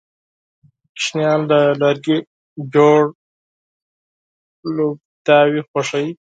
ماشومان 0.93 1.39
له 1.49 1.59
لرګي 1.81 2.17
جوړ 2.73 3.01
لوبتیاوې 4.75 5.61
خوښوي. 5.69 6.11